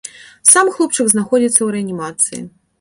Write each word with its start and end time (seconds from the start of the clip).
Сам 0.51 0.71
хлопчык 0.77 1.13
знаходзіцца 1.13 1.55
ў 1.63 1.69
рэанімацыі. 1.79 2.41